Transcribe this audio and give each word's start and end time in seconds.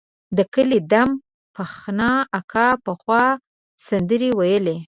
د 0.37 0.39
کلي 0.53 0.79
ډم 0.91 1.09
فخان 1.55 2.01
اکا 2.39 2.67
پخوا 2.85 3.23
سندرې 3.87 4.29
ویلې. 4.37 4.75